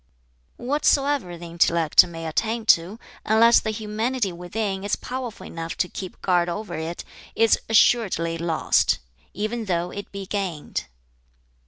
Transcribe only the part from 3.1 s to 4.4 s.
unless the humanity